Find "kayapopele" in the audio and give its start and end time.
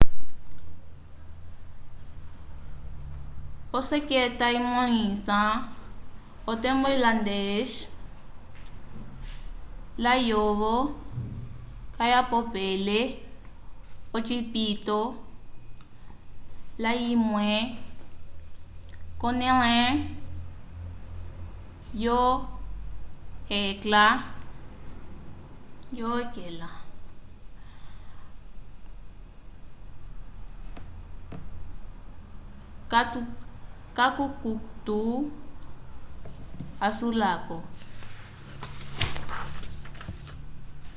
11.97-13.01